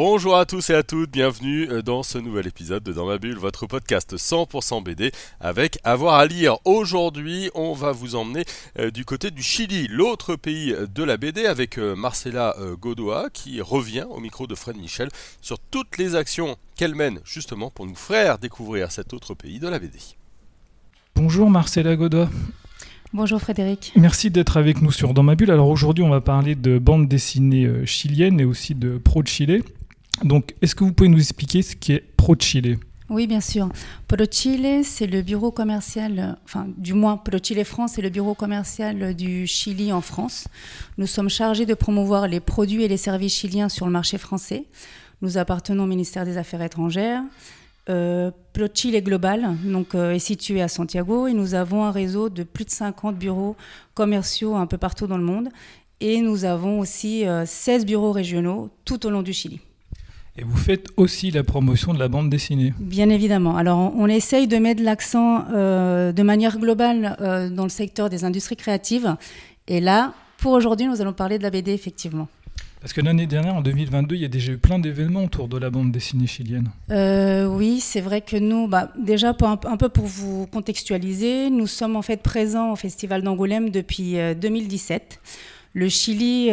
Bonjour 0.00 0.36
à 0.36 0.46
tous 0.46 0.70
et 0.70 0.74
à 0.74 0.84
toutes, 0.84 1.10
bienvenue 1.10 1.68
euh, 1.68 1.82
dans 1.82 2.04
ce 2.04 2.18
nouvel 2.18 2.46
épisode 2.46 2.84
de 2.84 2.92
Dans 2.92 3.06
ma 3.06 3.18
bulle, 3.18 3.36
votre 3.36 3.66
podcast 3.66 4.14
100% 4.14 4.80
BD 4.84 5.10
avec 5.40 5.80
avoir 5.82 6.14
à 6.14 6.26
lire. 6.26 6.58
Aujourd'hui, 6.64 7.50
on 7.56 7.72
va 7.72 7.90
vous 7.90 8.14
emmener 8.14 8.44
euh, 8.78 8.92
du 8.92 9.04
côté 9.04 9.32
du 9.32 9.42
Chili, 9.42 9.88
l'autre 9.88 10.36
pays 10.36 10.72
de 10.94 11.02
la 11.02 11.16
BD, 11.16 11.46
avec 11.46 11.78
euh, 11.78 11.96
Marcella 11.96 12.54
Godoa 12.80 13.28
qui 13.32 13.60
revient 13.60 14.04
au 14.08 14.20
micro 14.20 14.46
de 14.46 14.54
Fred 14.54 14.76
Michel 14.76 15.08
sur 15.42 15.58
toutes 15.58 15.98
les 15.98 16.14
actions 16.14 16.54
qu'elle 16.76 16.94
mène 16.94 17.18
justement 17.24 17.68
pour 17.68 17.84
nous 17.84 17.96
faire 17.96 18.38
découvrir 18.38 18.92
cet 18.92 19.12
autre 19.12 19.34
pays 19.34 19.58
de 19.58 19.66
la 19.66 19.80
BD. 19.80 19.98
Bonjour 21.16 21.50
Marcella 21.50 21.96
Godoa. 21.96 22.28
Bonjour 23.12 23.40
Frédéric. 23.40 23.94
Merci 23.96 24.30
d'être 24.30 24.58
avec 24.58 24.80
nous 24.80 24.92
sur 24.92 25.12
Dans 25.12 25.24
ma 25.24 25.34
bulle. 25.34 25.50
Alors 25.50 25.68
aujourd'hui, 25.70 26.04
on 26.04 26.10
va 26.10 26.20
parler 26.20 26.54
de 26.54 26.78
bande 26.78 27.08
dessinée 27.08 27.68
chilienne 27.84 28.38
et 28.38 28.44
aussi 28.44 28.76
de 28.76 28.96
Pro 28.98 29.24
Chile. 29.24 29.64
Donc, 30.24 30.54
est-ce 30.62 30.74
que 30.74 30.84
vous 30.84 30.92
pouvez 30.92 31.08
nous 31.08 31.18
expliquer 31.18 31.62
ce 31.62 31.76
qui 31.76 31.92
est 31.92 32.04
ProChile? 32.16 32.78
Oui, 33.10 33.26
bien 33.26 33.40
sûr. 33.40 33.70
ProChile, 34.06 34.84
c'est 34.84 35.06
le 35.06 35.22
bureau 35.22 35.50
commercial, 35.50 36.36
enfin, 36.44 36.66
du 36.76 36.92
moins, 36.92 37.16
ProChile 37.16 37.64
France, 37.64 37.92
c'est 37.94 38.02
le 38.02 38.10
bureau 38.10 38.34
commercial 38.34 39.14
du 39.14 39.46
Chili 39.46 39.92
en 39.92 40.02
France. 40.02 40.46
Nous 40.98 41.06
sommes 41.06 41.30
chargés 41.30 41.64
de 41.64 41.72
promouvoir 41.72 42.28
les 42.28 42.40
produits 42.40 42.82
et 42.82 42.88
les 42.88 42.98
services 42.98 43.34
chiliens 43.34 43.70
sur 43.70 43.86
le 43.86 43.92
marché 43.92 44.18
français. 44.18 44.64
Nous 45.22 45.38
appartenons 45.38 45.84
au 45.84 45.86
ministère 45.86 46.26
des 46.26 46.36
Affaires 46.36 46.62
étrangères. 46.62 47.22
Euh, 47.88 48.30
ProChile 48.52 49.02
Global 49.02 49.56
donc, 49.64 49.94
euh, 49.94 50.12
est 50.12 50.18
situé 50.18 50.60
à 50.60 50.68
Santiago 50.68 51.26
et 51.26 51.32
nous 51.32 51.54
avons 51.54 51.84
un 51.84 51.90
réseau 51.90 52.28
de 52.28 52.42
plus 52.42 52.66
de 52.66 52.70
50 52.70 53.16
bureaux 53.16 53.56
commerciaux 53.94 54.56
un 54.56 54.66
peu 54.66 54.76
partout 54.76 55.06
dans 55.06 55.16
le 55.16 55.24
monde. 55.24 55.48
Et 56.00 56.20
nous 56.20 56.44
avons 56.44 56.80
aussi 56.80 57.24
16 57.46 57.82
euh, 57.82 57.84
bureaux 57.86 58.12
régionaux 58.12 58.68
tout 58.84 59.06
au 59.06 59.10
long 59.10 59.22
du 59.22 59.32
Chili. 59.32 59.60
Et 60.38 60.44
vous 60.44 60.56
faites 60.56 60.86
aussi 60.96 61.32
la 61.32 61.42
promotion 61.42 61.92
de 61.92 61.98
la 61.98 62.06
bande 62.06 62.30
dessinée. 62.30 62.72
Bien 62.78 63.10
évidemment. 63.10 63.56
Alors, 63.56 63.92
on, 63.96 64.06
essaye 64.06 64.46
de 64.46 64.56
mettre 64.58 64.84
l'accent 64.84 65.44
euh, 65.52 66.12
de 66.12 66.22
manière 66.22 66.58
globale 66.58 67.16
euh, 67.20 67.50
dans 67.50 67.64
le 67.64 67.68
secteur 67.68 68.08
des 68.08 68.24
industries 68.24 68.54
créatives. 68.54 69.16
Et 69.66 69.80
là, 69.80 70.14
pour 70.36 70.52
aujourd'hui, 70.52 70.86
nous 70.86 71.00
allons 71.00 71.12
parler 71.12 71.38
de 71.38 71.42
la 71.42 71.50
BD, 71.50 71.72
effectivement. 71.72 72.28
Parce 72.80 72.92
que 72.92 73.00
l'année 73.00 73.26
dernière, 73.26 73.56
en 73.56 73.62
2022, 73.62 74.14
il 74.14 74.20
y 74.20 74.24
a 74.24 74.28
déjà 74.28 74.52
eu 74.52 74.58
plein 74.58 74.78
d'événements 74.78 75.24
autour 75.24 75.48
de 75.48 75.58
la 75.58 75.70
bande 75.70 75.90
dessinée 75.90 76.28
chilienne. 76.28 76.70
Euh, 76.92 77.46
oui, 77.46 77.80
c'est 77.80 78.00
vrai 78.00 78.20
que 78.20 78.36
nous, 78.36 78.68
bah, 78.68 78.92
déjà 78.96 79.30
un, 79.30 79.58
un, 79.64 79.76
peu 79.76 79.88
pour 79.88 80.06
vous 80.06 80.46
contextualiser, 80.46 81.50
nous 81.50 81.66
sommes 81.66 81.96
en 81.96 82.02
fait 82.02 82.22
présents 82.22 82.70
au 82.70 82.76
Festival 82.76 83.22
d'Angoulême 83.22 83.70
depuis 83.70 84.14
2017. 84.40 85.20
Le 85.74 85.88
Chili 85.88 86.50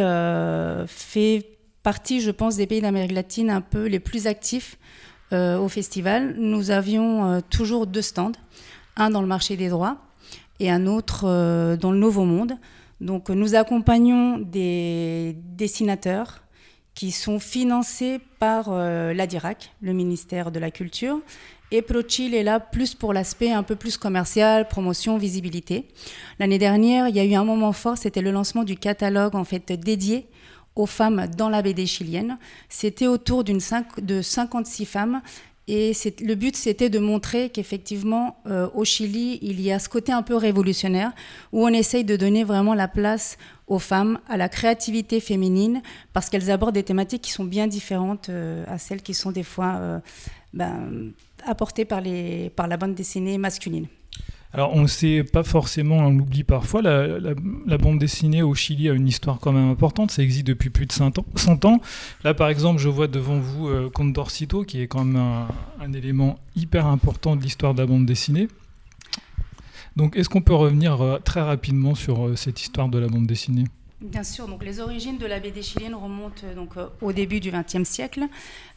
fait 0.88 1.55
partie, 1.86 2.20
je 2.20 2.32
pense, 2.32 2.56
des 2.56 2.66
pays 2.66 2.80
d'Amérique 2.80 3.12
latine 3.12 3.48
un 3.48 3.60
peu 3.60 3.86
les 3.86 4.00
plus 4.00 4.26
actifs 4.26 4.76
euh, 5.32 5.56
au 5.56 5.68
festival. 5.68 6.34
Nous 6.36 6.72
avions 6.72 7.30
euh, 7.30 7.40
toujours 7.48 7.86
deux 7.86 8.02
stands, 8.02 8.32
un 8.96 9.08
dans 9.08 9.20
le 9.20 9.28
marché 9.28 9.56
des 9.56 9.68
droits 9.68 9.98
et 10.58 10.68
un 10.68 10.88
autre 10.88 11.26
euh, 11.28 11.76
dans 11.76 11.92
le 11.92 11.98
Nouveau 11.98 12.24
Monde. 12.24 12.54
Donc 13.00 13.28
nous 13.28 13.54
accompagnons 13.54 14.38
des 14.38 15.36
dessinateurs 15.56 16.42
qui 16.96 17.12
sont 17.12 17.38
financés 17.38 18.18
par 18.40 18.68
l'ADIRAC, 18.72 19.70
le 19.80 19.92
ministère 19.92 20.50
de 20.50 20.58
la 20.58 20.72
Culture, 20.72 21.20
et 21.70 21.82
ProChil 21.82 22.34
est 22.34 22.42
là 22.42 22.58
plus 22.58 22.94
pour 22.94 23.12
l'aspect 23.12 23.52
un 23.52 23.62
peu 23.62 23.76
plus 23.76 23.96
commercial, 23.96 24.66
promotion, 24.66 25.18
visibilité. 25.18 25.86
L'année 26.40 26.58
dernière, 26.58 27.06
il 27.06 27.14
y 27.14 27.20
a 27.20 27.24
eu 27.24 27.34
un 27.34 27.44
moment 27.44 27.72
fort, 27.72 27.96
c'était 27.96 28.22
le 28.22 28.32
lancement 28.32 28.64
du 28.64 28.76
catalogue 28.76 29.36
en 29.36 29.44
fait 29.44 29.70
dédié 29.70 30.26
aux 30.76 30.86
femmes 30.86 31.26
dans 31.36 31.48
la 31.48 31.62
BD 31.62 31.86
chilienne. 31.86 32.38
C'était 32.68 33.08
autour 33.08 33.42
de 33.44 34.22
56 34.22 34.84
femmes 34.84 35.22
et 35.68 35.92
le 36.20 36.34
but, 36.36 36.54
c'était 36.56 36.90
de 36.90 37.00
montrer 37.00 37.50
qu'effectivement, 37.50 38.36
euh, 38.46 38.68
au 38.74 38.84
Chili, 38.84 39.40
il 39.42 39.60
y 39.60 39.72
a 39.72 39.80
ce 39.80 39.88
côté 39.88 40.12
un 40.12 40.22
peu 40.22 40.36
révolutionnaire 40.36 41.12
où 41.52 41.64
on 41.64 41.68
essaye 41.68 42.04
de 42.04 42.14
donner 42.14 42.44
vraiment 42.44 42.74
la 42.74 42.86
place 42.86 43.36
aux 43.66 43.80
femmes, 43.80 44.20
à 44.28 44.36
la 44.36 44.48
créativité 44.48 45.18
féminine, 45.18 45.82
parce 46.12 46.30
qu'elles 46.30 46.52
abordent 46.52 46.74
des 46.74 46.84
thématiques 46.84 47.22
qui 47.22 47.32
sont 47.32 47.44
bien 47.44 47.66
différentes 47.66 48.28
euh, 48.28 48.64
à 48.68 48.78
celles 48.78 49.02
qui 49.02 49.12
sont 49.12 49.32
des 49.32 49.42
fois 49.42 49.74
euh, 49.80 49.98
ben, 50.54 51.10
apportées 51.44 51.84
par 51.84 52.00
la 52.00 52.76
bande 52.76 52.94
dessinée 52.94 53.36
masculine. 53.36 53.88
Alors 54.56 54.74
on 54.74 54.80
ne 54.80 54.86
sait 54.86 55.22
pas 55.22 55.42
forcément, 55.42 55.98
on 55.98 56.16
l'oublie 56.16 56.42
parfois, 56.42 56.80
la, 56.80 57.76
bande 57.76 57.98
dessinée 57.98 58.40
au 58.40 58.54
Chili 58.54 58.88
a 58.88 58.94
une 58.94 59.06
histoire 59.06 59.38
quand 59.38 59.52
même 59.52 59.68
importante, 59.68 60.10
ça 60.10 60.22
existe 60.22 60.46
depuis 60.46 60.70
plus 60.70 60.86
de 60.86 60.92
100 60.92 61.18
ans. 61.66 61.80
Là 62.24 62.32
par 62.32 62.48
exemple 62.48 62.80
je 62.80 62.88
vois 62.88 63.06
devant 63.06 63.38
vous 63.38 63.68
euh, 63.68 63.90
Condorcito 63.90 64.64
qui 64.64 64.80
est 64.80 64.86
quand 64.86 65.04
même 65.04 65.22
un, 65.78 65.92
élément 65.92 66.38
hyper 66.56 66.86
important 66.86 67.36
de 67.36 67.42
l'histoire 67.42 67.74
de 67.74 67.80
la 67.80 67.86
bande 67.86 68.06
dessinée. 68.06 68.48
Donc 69.94 70.16
est-ce 70.16 70.30
qu'on 70.30 70.40
peut 70.40 70.54
revenir 70.54 71.02
euh, 71.02 71.18
très 71.18 71.42
rapidement 71.42 71.94
sur 71.94 72.26
euh, 72.26 72.34
cette 72.34 72.62
histoire 72.62 72.88
de 72.88 72.98
la 72.98 73.08
bande 73.08 73.26
dessinée? 73.26 73.64
Bien 74.02 74.24
sûr, 74.24 74.46
donc 74.46 74.62
les 74.62 74.80
origines 74.80 75.16
de 75.16 75.24
la 75.24 75.40
BD 75.40 75.62
chilienne 75.62 75.94
remontent 75.94 76.46
donc 76.54 76.72
au 77.00 77.12
début 77.12 77.40
du 77.40 77.50
XXe 77.50 77.88
siècle. 77.88 78.26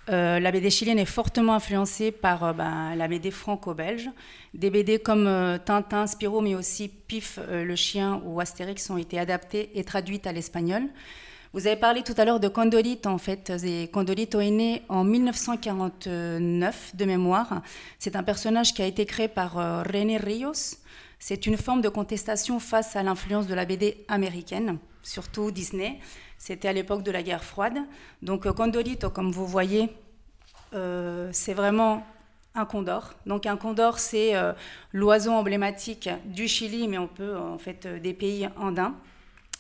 Euh, 0.10 0.40
la 0.40 0.52
BD 0.52 0.70
chilienne 0.70 0.98
est 0.98 1.06
fortement 1.06 1.54
influencée 1.54 2.12
par 2.12 2.44
euh, 2.44 2.54
ben, 2.54 2.96
la 2.96 3.08
BD 3.10 3.30
franco-belge. 3.30 4.10
Des 4.54 4.70
BD 4.70 4.98
comme 4.98 5.28
euh, 5.28 5.58
Tintin, 5.58 6.08
Spirou, 6.08 6.40
mais 6.40 6.56
aussi 6.56 6.88
Pif 6.88 7.38
le 7.50 7.76
chien 7.76 8.22
ou 8.26 8.40
Astérix 8.40 8.90
ont 8.90 8.98
été 8.98 9.20
adaptés 9.20 9.72
et 9.76 9.84
traduites 9.84 10.26
à 10.26 10.32
l'espagnol. 10.32 10.84
Vous 11.52 11.68
avez 11.68 11.76
parlé 11.76 12.02
tout 12.02 12.14
à 12.16 12.24
l'heure 12.26 12.40
de 12.40 12.48
Condorito, 12.48 13.10
en 13.10 13.18
fait. 13.18 13.52
Condorito 13.92 14.40
est 14.40 14.52
né 14.52 14.84
en 14.88 15.04
1949, 15.04 16.96
de 16.96 17.06
mémoire. 17.06 17.62
C'est 17.98 18.16
un 18.16 18.24
personnage 18.24 18.74
qui 18.74 18.84
a 18.84 18.86
été 18.86 19.06
créé 19.06 19.28
par 19.28 19.54
René 19.86 20.18
Rios. 20.18 20.78
C'est 21.18 21.48
une 21.48 21.58
forme 21.58 21.82
de 21.82 21.90
contestation 21.90 22.60
face 22.60 22.96
à 22.96 23.02
l'influence 23.02 23.48
de 23.48 23.56
la 23.56 23.66
BD 23.66 23.98
américaine, 24.08 24.78
surtout 25.04 25.52
Disney. 25.52 26.00
C'était 26.38 26.68
à 26.68 26.74
l'époque 26.74 27.04
de 27.04 27.12
la 27.12 27.22
guerre 27.22 27.44
froide. 27.44 27.80
Donc 28.22 28.46
euh, 28.46 28.54
Condorito, 28.54 29.10
comme 29.10 29.32
vous 29.32 29.46
voyez, 29.46 29.90
euh, 30.74 31.30
c'est 31.34 31.54
vraiment 31.54 32.06
un 32.56 32.66
condor. 32.66 33.14
Donc 33.26 33.46
un 33.46 33.58
condor, 33.58 34.00
c'est 34.00 34.36
euh, 34.36 34.54
l'oiseau 34.94 35.32
emblématique 35.32 36.10
du 36.26 36.48
Chili, 36.48 36.88
mais 36.88 36.98
on 36.98 37.08
peut 37.08 37.38
en 37.38 37.58
fait 37.58 37.88
des 37.88 38.14
pays 38.14 38.50
andins. 38.58 38.96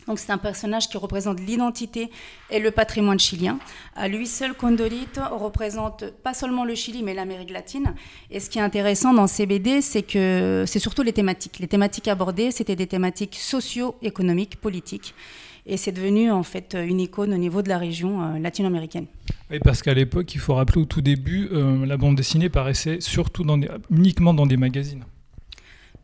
Donc 0.09 0.18
c'est 0.18 0.31
un 0.31 0.40
personnage 0.40 0.90
qui 0.90 0.97
représente 0.97 1.40
l'identité 1.40 2.09
et 2.50 2.59
le 2.59 2.72
patrimoine 2.72 3.20
chilien. 3.20 3.59
À 3.96 4.08
lui 4.08 4.25
seul, 4.25 4.56
Condorito 4.56 5.22
représente 5.31 6.09
pas 6.24 6.34
seulement 6.34 6.66
le 6.66 6.74
Chili, 6.74 7.03
mais 7.03 7.14
l'Amérique 7.14 7.52
latine. 7.52 7.94
Et 8.31 8.40
ce 8.40 8.50
qui 8.50 8.58
est 8.58 8.64
intéressant 8.64 9.14
dans 9.14 9.28
ces 9.28 9.46
BD, 9.46 9.81
c'est 9.81 10.02
que 10.02 10.64
c'est 10.66 10.80
surtout 10.80 11.03
les 11.03 11.14
thématiques. 11.14 11.59
Les 11.59 11.68
thématiques 11.68 12.08
abordées, 12.08 12.50
c'était 12.50 12.75
des 12.75 12.88
thématiques 12.88 13.36
socio-économiques, 13.36 14.59
politiques 14.59 15.14
et 15.68 15.78
c'est 15.78 15.92
devenu 15.92 16.31
en 16.31 16.41
fait 16.41 16.76
une 16.76 17.00
icône 17.00 17.31
au 17.31 17.38
niveau 17.38 17.62
de 17.62 17.70
la 17.70 17.78
région 17.78 18.24
euh, 18.24 18.40
latino-américaine. 18.40 19.06
Oui, 19.52 19.59
parce 19.64 19.84
qu'à 19.84 19.94
l'époque, 19.94 20.34
il 20.34 20.40
faut 20.40 20.56
rappeler 20.56 20.81
au 20.81 20.86
tout 20.86 21.02
début, 21.02 21.47
euh, 21.52 21.86
la 21.86 21.97
bande 21.97 22.16
dessinée 22.16 22.50
paraissait 22.50 23.02
surtout 23.02 23.44
dans 23.44 23.59
uniquement 23.91 24.34
dans 24.34 24.47
des 24.47 24.58
magazines. 24.58 25.03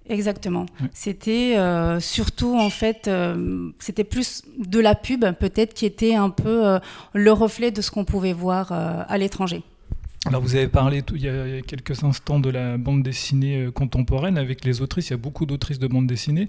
Exactement. 0.08 0.66
C'était 0.94 1.58
euh, 1.58 2.00
surtout 2.00 2.56
en 2.58 2.70
fait, 2.70 3.10
c'était 3.80 4.04
plus 4.04 4.44
de 4.60 4.80
la 4.80 4.96
pub 4.96 5.26
peut-être 5.40 5.74
qui 5.74 5.86
était 5.86 6.16
un 6.16 6.30
peu 6.30 6.80
le 7.14 7.32
reflet 7.32 7.72
de 7.72 7.82
ce 7.82 7.92
qu'on 7.92 8.06
pouvait 8.06 8.34
voir 8.34 8.72
à 8.72 9.18
l'étranger. 9.18 9.64
Alors 10.28 10.42
vous 10.42 10.56
avez 10.56 10.68
parlé 10.68 11.04
il 11.14 11.22
y 11.22 11.30
a 11.30 11.62
quelques 11.62 12.04
instants 12.04 12.40
de 12.40 12.50
la 12.50 12.78
bande 12.78 13.04
dessinée 13.04 13.70
contemporaine 13.74 14.38
avec 14.38 14.66
les 14.66 14.82
autrices. 14.82 15.10
Il 15.10 15.12
y 15.12 15.14
a 15.14 15.18
beaucoup 15.18 15.46
d'autrices 15.46 15.80
de 15.80 15.88
bande 15.88 16.08
dessinée 16.08 16.48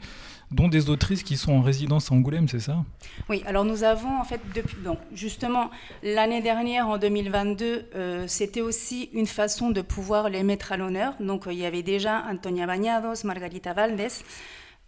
dont 0.50 0.68
des 0.68 0.90
autrices 0.90 1.22
qui 1.22 1.36
sont 1.36 1.52
en 1.52 1.60
résidence 1.60 2.10
à 2.10 2.14
Angoulême, 2.14 2.48
c'est 2.48 2.60
ça? 2.60 2.84
Oui, 3.28 3.42
alors 3.46 3.64
nous 3.64 3.82
avons 3.82 4.20
en 4.20 4.24
fait, 4.24 4.40
depuis, 4.54 4.76
bon, 4.76 4.96
justement, 5.12 5.70
l'année 6.02 6.40
dernière, 6.40 6.88
en 6.88 6.98
2022, 6.98 7.90
euh, 7.94 8.24
c'était 8.28 8.60
aussi 8.60 9.10
une 9.12 9.26
façon 9.26 9.70
de 9.70 9.80
pouvoir 9.80 10.28
les 10.28 10.42
mettre 10.42 10.72
à 10.72 10.76
l'honneur. 10.76 11.14
Donc 11.20 11.46
euh, 11.46 11.52
il 11.52 11.58
y 11.58 11.66
avait 11.66 11.82
déjà 11.82 12.24
Antonia 12.30 12.66
Bañados, 12.66 13.24
Margarita 13.24 13.72
Valdés, 13.72 14.22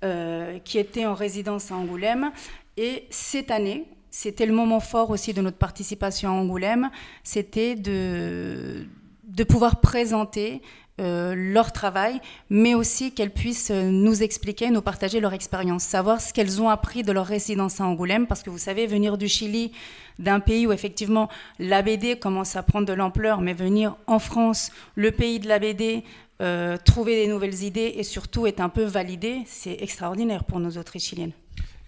euh, 0.05 0.59
qui 0.61 0.79
étaient 0.79 1.07
en 1.07 1.15
résidence 1.15 1.73
à 1.73 1.75
Angoulême. 1.75 2.31
Et 2.77 3.07
cette 3.11 3.51
année, 3.51 3.85
c'était 4.11 4.47
le 4.47 4.53
moment 4.53 4.81
fort 4.81 5.11
aussi 5.11 5.33
de 5.35 5.43
notre 5.43 5.59
participation 5.59 6.31
à 6.31 6.33
Angoulême, 6.33 6.91
c'était 7.25 7.75
de 7.75 8.87
de 9.39 9.45
pouvoir 9.45 9.81
présenter 9.81 10.61
euh, 11.01 11.33
leur 11.37 11.71
travail, 11.71 12.21
mais 12.51 12.75
aussi 12.75 13.13
qu'elles 13.13 13.31
puissent 13.31 13.71
euh, 13.71 13.89
nous 13.89 14.25
expliquer, 14.25 14.69
nous 14.71 14.83
partager 14.83 15.21
leur 15.21 15.33
expérience, 15.33 15.85
savoir 15.85 16.21
ce 16.21 16.33
qu'elles 16.33 16.61
ont 16.61 16.69
appris 16.69 17.05
de 17.05 17.13
leur 17.13 17.25
résidence 17.25 17.81
à 17.81 17.85
Angoulême, 17.85 18.27
parce 18.27 18.43
que 18.43 18.51
vous 18.51 18.59
savez, 18.59 18.89
venir 18.89 19.17
du 19.17 19.29
Chili, 19.29 19.71
d'un 20.19 20.41
pays 20.41 20.67
où 20.67 20.73
effectivement 20.73 21.29
la 21.61 21.83
BD 21.83 22.19
commence 22.19 22.57
à 22.57 22.65
prendre 22.65 22.89
de 22.89 22.93
l'ampleur, 22.93 23.41
mais 23.41 23.53
venir 23.53 23.97
en 24.09 24.19
France, 24.19 24.73
le 24.97 25.13
pays 25.13 25.39
de 25.39 25.47
la 25.47 25.61
BD, 25.61 26.03
euh, 26.43 26.77
trouver 26.85 27.15
des 27.15 27.31
nouvelles 27.31 27.63
idées 27.63 27.95
et 27.97 28.03
surtout 28.03 28.49
être 28.49 28.61
un 28.61 28.69
peu 28.69 28.83
validé, 28.83 29.43
c'est 29.47 29.81
extraordinaire 29.81 30.43
pour 30.43 30.59
nos 30.59 30.79
autrices 30.79 31.05
chiliennes. 31.05 31.33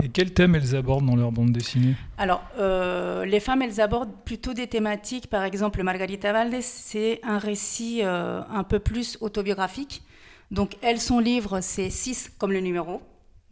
Et 0.02 0.08
quels 0.08 0.32
thèmes 0.32 0.54
elles 0.54 0.74
abordent 0.74 1.06
dans 1.06 1.16
leur 1.16 1.32
bande 1.32 1.52
dessinée 1.52 1.94
Alors, 2.16 2.42
euh, 2.58 3.24
les 3.24 3.40
femmes, 3.40 3.62
elles 3.62 3.80
abordent 3.80 4.14
plutôt 4.24 4.54
des 4.54 4.66
thématiques. 4.66 5.28
Par 5.28 5.44
exemple, 5.44 5.82
Margarita 5.82 6.32
Valdés, 6.32 6.62
c'est 6.62 7.20
un 7.22 7.38
récit 7.38 8.00
euh, 8.02 8.40
un 8.50 8.64
peu 8.64 8.78
plus 8.78 9.18
autobiographique. 9.20 10.02
Donc, 10.50 10.76
elle, 10.82 11.00
son 11.00 11.18
livre, 11.18 11.60
c'est 11.60 11.90
6 11.90 12.32
comme 12.38 12.52
le 12.52 12.60
numéro. 12.60 13.02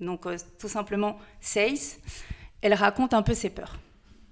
Donc, 0.01 0.27
euh, 0.27 0.37
tout 0.59 0.69
simplement 0.69 1.19
6. 1.41 2.01
Elle 2.63 2.75
raconte 2.75 3.15
un 3.15 3.23
peu 3.23 3.35
ses 3.35 3.51
peurs. 3.51 3.77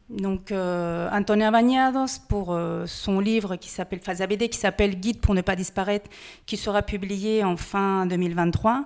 Donc, 0.09 0.53
Antonia 0.53 1.51
Bañados, 1.51 2.21
pour 2.29 2.57
son 2.87 3.19
livre 3.19 3.57
qui 3.57 3.69
s'appelle 3.69 3.99
Fazabede, 3.99 4.49
qui 4.49 4.59
s'appelle 4.59 5.01
Guide 5.01 5.21
pour 5.21 5.35
ne 5.35 5.41
pas 5.41 5.57
disparaître, 5.57 6.09
qui 6.47 6.57
sera 6.57 6.83
publié 6.83 7.43
en 7.43 7.57
fin 7.57 8.07
2023, 8.07 8.85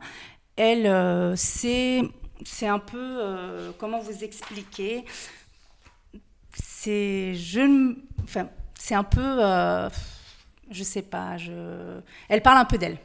elle, 0.57 1.37
c'est 1.37 2.01
c'est 2.45 2.67
un 2.67 2.79
peu, 2.79 2.99
euh, 2.99 3.71
comment 3.79 4.01
vous 4.01 4.25
expliquer? 4.25 5.05
C'est, 6.55 7.35
je, 7.35 7.95
enfin, 8.25 8.49
c'est 8.79 8.95
un 8.95 9.05
peu, 9.05 9.21
euh, 9.21 9.89
je 10.71 10.83
sais 10.83 11.03
pas, 11.03 11.37
je, 11.37 12.01
elle 12.29 12.43
parle 12.43 12.59
un 12.59 12.65
peu 12.65 12.79
d'elle. 12.79 12.99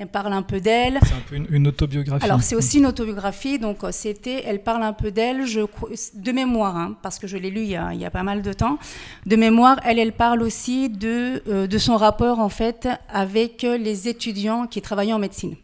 Elle 0.00 0.06
parle 0.06 0.32
un 0.32 0.42
peu 0.42 0.60
d'elle. 0.60 1.00
C'est 1.02 1.12
un 1.12 1.40
peu 1.42 1.54
une, 1.54 1.66
autobiographie. 1.66 2.24
Alors 2.24 2.40
c'est 2.40 2.54
aussi 2.54 2.78
une 2.78 2.86
autobiographie, 2.86 3.58
donc 3.58 3.82
euh, 3.82 3.90
c'était, 3.90 4.44
elle 4.46 4.62
parle 4.62 4.84
un 4.84 4.92
peu 4.92 5.10
d'elle, 5.10 5.44
je, 5.44 5.60
de 6.14 6.32
mémoire, 6.32 6.76
hein, 6.76 6.96
parce 7.02 7.18
que 7.18 7.26
je 7.26 7.36
l'ai 7.36 7.50
lu 7.50 7.62
il 7.62 7.70
y, 7.70 7.76
a, 7.76 7.92
il 7.92 8.00
y, 8.00 8.04
a, 8.04 8.10
pas 8.10 8.22
mal 8.22 8.42
de 8.42 8.52
temps. 8.52 8.78
De 9.26 9.34
mémoire, 9.34 9.80
elle, 9.84 9.98
elle 9.98 10.12
parle 10.12 10.42
aussi 10.42 10.88
de, 10.88 11.42
euh, 11.48 11.66
de 11.66 11.78
son 11.78 11.96
rapport 11.96 12.38
en 12.38 12.48
fait 12.48 12.88
avec 13.08 13.62
les 13.62 14.06
étudiants 14.06 14.68
qui 14.68 14.80
travaillaient 14.82 15.12
en 15.12 15.18
médecine. 15.18 15.56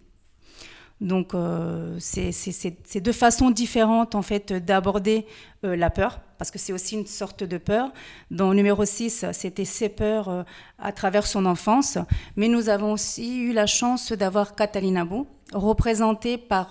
Donc, 1.04 1.34
euh, 1.34 1.98
c'est 2.00 3.00
deux 3.00 3.12
façons 3.12 3.50
différentes 3.50 4.14
en 4.14 4.22
fait 4.22 4.54
d'aborder 4.54 5.26
euh, 5.62 5.76
la 5.76 5.90
peur, 5.90 6.20
parce 6.38 6.50
que 6.50 6.58
c'est 6.58 6.72
aussi 6.72 6.94
une 6.94 7.04
sorte 7.04 7.44
de 7.44 7.58
peur. 7.58 7.92
Dans 8.30 8.48
le 8.48 8.56
numéro 8.56 8.86
6, 8.86 9.26
c'était 9.32 9.66
ses 9.66 9.90
peurs 9.90 10.30
euh, 10.30 10.42
à 10.78 10.92
travers 10.92 11.26
son 11.26 11.44
enfance, 11.44 11.98
mais 12.36 12.48
nous 12.48 12.70
avons 12.70 12.92
aussi 12.92 13.36
eu 13.36 13.52
la 13.52 13.66
chance 13.66 14.12
d'avoir 14.12 14.54
Catalina 14.54 15.04
Bou, 15.04 15.26
représentée 15.52 16.38
par 16.38 16.68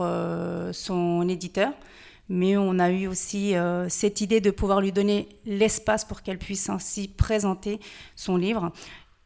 son 0.74 1.30
éditeur. 1.30 1.72
Mais 2.28 2.58
on 2.58 2.80
a 2.80 2.90
eu 2.90 3.06
aussi 3.08 3.54
cette 3.88 4.20
idée 4.20 4.42
de 4.42 4.50
pouvoir 4.50 4.82
lui 4.82 4.92
donner 4.92 5.30
l'espace 5.46 6.06
pour 6.06 6.24
qu'elle 6.24 6.40
puisse 6.40 6.70
ainsi 6.70 7.08
présenter 7.08 7.80
son 8.16 8.36
livre. 8.36 8.72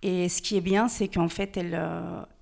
Et 0.03 0.27
ce 0.29 0.41
qui 0.41 0.57
est 0.57 0.61
bien, 0.61 0.89
c'est 0.89 1.07
qu'en 1.07 1.29
fait, 1.29 1.57
elle, 1.57 1.79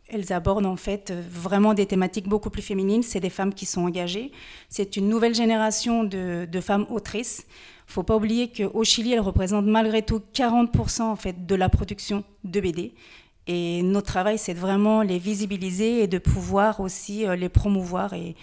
elles 0.07 0.31
abordent 0.31 0.65
en 0.65 0.75
fait 0.75 1.11
vraiment 1.11 1.73
des 1.73 1.85
thématiques 1.85 2.27
beaucoup 2.27 2.49
plus 2.49 2.61
féminines. 2.61 3.03
C'est 3.03 3.19
des 3.19 3.29
femmes 3.29 3.53
qui 3.53 3.65
sont 3.65 3.81
engagées. 3.81 4.31
C'est 4.69 4.97
une 4.97 5.09
nouvelle 5.09 5.33
génération 5.33 6.03
de, 6.03 6.47
femmes 6.61 6.85
autrices. 6.89 7.45
Il 7.47 7.89
ne 7.89 7.93
faut 7.93 8.03
pas 8.03 8.15
oublier 8.15 8.51
qu'au 8.51 8.83
Chili, 8.83 9.13
elles 9.13 9.19
représentent 9.19 9.65
malgré 9.65 10.01
tout 10.01 10.21
40% 10.33 11.01
en 11.01 11.15
fait 11.15 11.45
de 11.45 11.55
la 11.55 11.69
production 11.69 12.23
de 12.43 12.59
BD. 12.59 12.93
Et 13.47 13.83
notre 13.83 14.07
travail, 14.07 14.37
c'est 14.37 14.53
vraiment 14.53 15.03
les 15.03 15.19
visibiliser 15.19 16.01
et 16.03 16.07
de 16.07 16.17
pouvoir 16.17 16.79
aussi 16.79 17.27
euh, 17.27 17.35
les 17.35 17.49
promouvoir 17.49 18.13
et, 18.13 18.35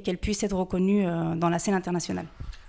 qu'elles 0.00 0.18
puissent 0.18 0.42
être 0.42 0.56
reconnues 0.56 1.06
euh, 1.06 1.36
dans 1.36 1.48
la 1.48 1.60
scène 1.60 1.74
internationale. 1.74 2.26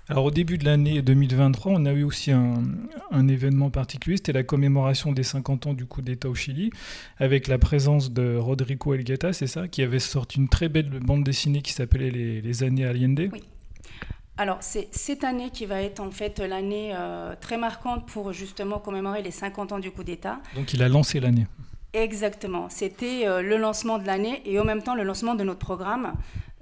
Alors 0.10 0.26
au 0.26 0.32
début 0.32 0.58
de 0.58 0.66
l'année 0.66 1.04
2023, 1.04 1.72
on 1.76 1.86
a 1.86 1.92
eu 1.92 2.04
aussi 2.04 2.32
un, 2.32 3.28
événement 3.28 3.70
particulier, 3.70 4.18
c'était 4.18 4.34
la 4.34 4.42
commémoration 4.42 5.12
des 5.12 5.22
50 5.22 5.68
ans 5.68 5.74
du 5.76 5.86
coup 5.86 6.02
d'État 6.02 6.28
au 6.28 6.34
Chili, 6.34 6.72
avec 7.20 7.48
la 7.48 7.60
présence 7.60 8.12
de 8.12 8.36
Rodrigo 8.36 8.96
Elgueta, 8.96 9.34
c'est 9.34 9.46
ça, 9.46 9.68
qui 9.68 9.84
avait 9.84 10.00
sorti 10.00 10.40
une 10.40 10.50
très 10.50 10.68
belle 10.68 10.90
bande 10.90 11.24
dessinée 11.24 11.62
qui 11.62 11.74
s'appelait 11.74 12.10
les, 12.10 12.64
années 12.64 12.86
Allende. 12.86 13.30
Oui. 13.32 13.44
Alors 14.38 14.58
c'est 14.62 14.88
cette 14.92 15.24
année 15.24 15.52
qui 15.52 15.68
va 15.68 15.84
être 15.84 16.00
en 16.00 16.10
fait 16.10 16.40
l'année 16.40 16.92
euh, 16.96 17.36
très 17.40 17.58
marquante 17.58 18.08
pour 18.08 18.34
justement 18.34 18.80
commémorer 18.80 19.22
les 19.22 19.32
50 19.32 19.74
ans 19.74 19.80
du 19.80 19.92
coup 19.92 20.04
d'État. 20.04 20.40
Donc 20.56 20.74
il 20.74 20.82
a 20.82 20.90
lancé 20.90 21.20
l'année. 21.20 21.46
Exactement, 21.94 22.68
c'était 22.70 23.28
euh, 23.28 23.44
le 23.44 23.58
lancement 23.58 24.00
de 24.00 24.08
l'année 24.08 24.42
et 24.46 24.60
en 24.60 24.66
même 24.66 24.82
temps 24.82 24.96
le 24.96 25.04
lancement 25.04 25.36
de 25.36 25.44
notre 25.44 25.60
programme 25.60 26.14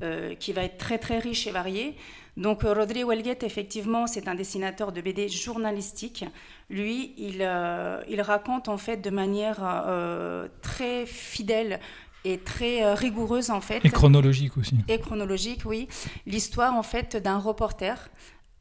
euh, 0.01 0.35
qui 0.35 0.53
va 0.53 0.63
être 0.63 0.77
très 0.77 0.97
très 0.97 1.19
riche 1.19 1.47
et 1.47 1.51
varié. 1.51 1.95
Donc 2.37 2.63
euh, 2.63 2.73
Rodrigo 2.73 3.11
Elguet, 3.11 3.39
effectivement, 3.41 4.05
c'est 4.05 4.27
un 4.27 4.35
dessinateur 4.35 4.91
de 4.91 5.01
BD 5.01 5.27
journalistique. 5.27 6.23
Lui, 6.69 7.13
il, 7.17 7.39
euh, 7.41 8.01
il 8.07 8.21
raconte 8.21 8.69
en 8.69 8.77
fait 8.77 8.97
de 8.97 9.09
manière 9.09 9.57
euh, 9.61 10.47
très 10.61 11.07
fidèle 11.07 11.79
et 12.23 12.37
très 12.37 12.93
rigoureuse 12.93 13.49
en 13.49 13.61
fait. 13.61 13.83
Et 13.83 13.89
chronologique 13.89 14.55
aussi. 14.57 14.75
Et 14.87 14.99
chronologique, 14.99 15.61
oui. 15.65 15.87
L'histoire 16.27 16.75
en 16.75 16.83
fait 16.83 17.17
d'un 17.17 17.39
reporter 17.39 18.09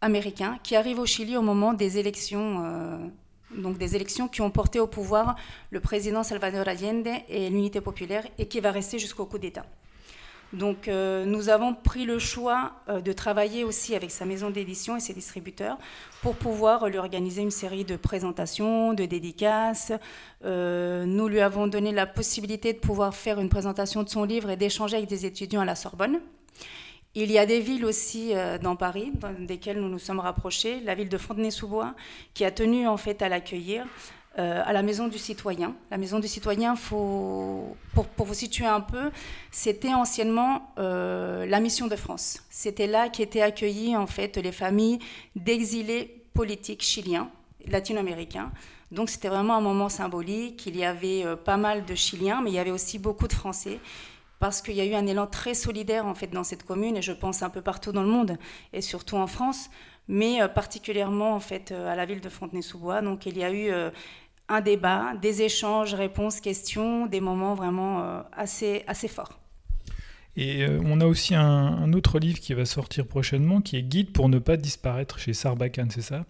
américain 0.01 0.59
qui 0.63 0.75
arrive 0.75 0.99
au 0.99 1.07
Chili 1.07 1.37
au 1.37 1.43
moment 1.43 1.75
des 1.75 1.99
élections. 1.99 3.11
donc 3.57 3.77
des 3.77 3.95
élections 3.95 4.29
qui 4.29 4.41
ont 4.41 4.51
porté 4.51 4.79
au 4.79 4.87
pouvoir 4.87 5.37
le 5.71 5.81
président 5.81 6.23
Salvador 6.23 6.69
Allende 6.69 7.09
et 7.29 7.51
l'unité 7.51 7.81
populaire 7.81 8.25
et 8.39 8.47
qui 8.47 8.61
va 8.61 8.71
rester 8.71 8.99
jusqu'au 8.99 9.27
coup 9.27 9.39
d'État. 9.39 9.67
Donc 10.53 10.87
euh, 10.87 11.25
nous 11.25 11.49
avons 11.49 11.75
pris 11.75 12.05
le 12.05 12.19
choix 12.19 12.73
euh, 12.89 13.01
de 13.01 13.13
travailler 13.13 13.65
aussi 13.65 13.95
avec 13.97 14.11
sa 14.11 14.25
maison 14.25 14.51
d'édition 14.51 14.97
et 14.97 15.01
ses 15.01 15.13
distributeurs 15.13 15.77
pour 16.23 16.37
pouvoir 16.37 16.89
lui 16.89 16.99
organiser 16.99 17.43
une 17.43 17.51
série 17.51 17.85
de 17.85 17.97
présentations, 17.97 18.93
de 18.93 19.05
dédicaces. 19.07 19.93
Euh, 20.45 21.05
nous 21.05 21.29
lui 21.29 21.41
avons 21.41 21.67
donné 21.67 21.91
la 21.91 22.07
possibilité 22.07 22.73
de 22.73 22.79
pouvoir 22.79 23.15
faire 23.15 23.41
une 23.41 23.49
présentation 23.49 24.03
de 24.05 24.09
son 24.09 24.25
livre 24.25 24.51
et 24.51 24.57
d'échanger 24.57 24.97
avec 24.97 25.09
des 25.09 25.27
étudiants 25.27 25.63
à 25.63 25.65
la 25.65 25.75
Sorbonne. 25.75 26.21
Il 27.15 27.33
y 27.33 27.39
a 27.39 27.47
des 27.47 27.61
villes 27.61 27.87
aussi 27.87 28.35
dans 28.61 28.77
Paris, 28.77 29.11
dans 29.15 29.35
lesquelles 29.49 29.81
nous 29.81 29.89
nous 29.89 29.99
sommes 29.99 30.21
rapprochés. 30.21 30.81
La 30.81 30.95
ville 30.95 31.09
de 31.09 31.17
Fontenay-sous-Bois, 31.17 31.95
qui 32.35 32.45
a 32.45 32.51
tenu 32.51 32.87
en 32.87 32.99
fait 32.99 33.23
à 33.23 33.31
l'accueillir. 33.31 33.87
Euh, 34.39 34.63
à 34.67 34.75
la 34.75 34.83
Maison 34.83 35.09
du 35.09 35.17
Citoyen. 35.17 35.75
La 35.91 35.97
Maison 35.97 36.19
du 36.19 36.29
Citoyen, 36.29 36.75
pour 36.77 37.75
vous 38.19 38.35
situer 38.35 38.67
un 38.67 38.83
peu, 38.83 39.11
c'était 39.51 39.95
anciennement 39.95 40.75
euh, 40.79 41.47
la 41.47 41.59
mission 41.59 41.87
de 41.87 41.97
France. 41.97 42.45
C'était 42.51 42.87
là 42.87 43.09
qu'étaient 43.09 43.41
accueillies 43.41 43.97
en 43.97 44.07
fait 44.07 44.37
les 44.37 44.53
familles 44.53 44.99
d'exilés 45.37 46.23
politiques 46.35 46.83
chiliens, 46.83 47.31
latino-américains. 47.67 48.53
Donc 48.93 49.09
c'était 49.09 49.29
vraiment 49.29 49.57
un 49.57 49.63
moment 49.63 49.89
symbolique. 49.89 50.67
Il 50.67 50.77
y 50.77 50.85
avait 50.85 51.25
euh, 51.25 51.35
pas 51.35 51.57
mal 51.57 51.87
de 51.87 51.95
Chiliens, 51.95 52.43
mais 52.43 52.51
il 52.51 52.55
y 52.55 52.59
avait 52.59 52.71
aussi 52.71 52.99
beaucoup 52.99 53.29
de 53.29 53.33
Français 53.33 53.81
parce 54.39 54.61
qu'il 54.61 54.75
y 54.75 54.83
a 54.83 54.85
eu 54.85 54.93
un 54.93 55.07
élan 55.07 55.27
très 55.27 55.55
solidaire 55.55 56.05
en 56.05 56.15
fait 56.15 56.27
dans 56.27 56.45
cette 56.45 56.63
commune 56.63 56.99
et 56.99 57.01
je 57.01 57.13
pense 57.13 57.43
un 57.43 57.49
peu 57.49 57.63
partout 57.63 57.91
dans 57.91 58.03
le 58.03 58.11
monde 58.11 58.37
et 58.75 58.83
surtout 58.83 59.17
en 59.17 59.27
France, 59.27 59.71
mais 60.09 60.47
particulièrement 60.55 61.35
en 61.35 61.41
fait 61.41 61.73
à 61.73 61.97
la 61.97 62.05
ville 62.05 62.21
de 62.21 62.29
Fontenay-sous-Bois. 62.29 63.01
Donc 63.01 63.25
il 63.25 63.39
y 63.39 63.43
a 63.43 63.51
eu 63.51 63.73
un 64.49 64.61
débat, 64.61 65.15
des 65.21 65.43
échanges, 65.43 65.95
réponses, 65.95 66.41
questions, 66.41 67.07
des 67.07 67.21
moments 67.21 67.55
vraiment 67.55 68.03
euh, 68.03 68.23
assez, 68.33 68.85
assez 68.87 69.09
forts. 69.09 69.41
Et 70.37 70.65
euh, 70.65 70.81
on 70.85 71.01
a 71.01 71.07
aussi 71.07 71.35
un, 71.35 71.93
autre 71.95 72.19
livre 72.19 72.39
qui 72.39 72.53
va 72.55 72.67
sortir 72.67 73.07
prochainement, 73.07 73.61
qui 73.61 73.77
est 73.77 73.83
Guide 73.83 74.13
pour 74.13 74.29
ne 74.29 74.39
pas 74.39 74.57
disparaître 74.57 75.19
chez 75.19 75.33
Sarbacane, 75.33 75.91
c'est 75.91 76.03
ça? 76.03 76.27